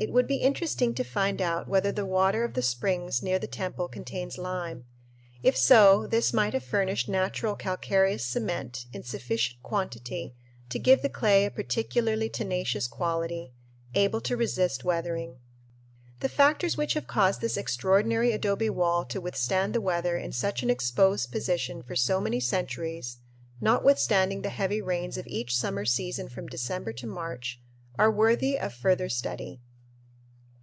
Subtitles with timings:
[0.00, 3.36] It would be very interesting to find out whether the water of the springs near
[3.40, 4.84] the temple contains lime.
[5.42, 10.36] If so this might have furnished natural calcareous cement in sufficient quantity
[10.68, 13.50] to give the clay a particularly tenacious quality,
[13.96, 15.40] able to resist weathering.
[16.20, 20.62] The factors which have caused this extraordinary adobe wall to withstand the weather in such
[20.62, 23.18] an exposed position for so many centuries,
[23.60, 27.60] notwithstanding the heavy rains of each summer season from December to March,
[27.98, 29.60] are worthy of further study.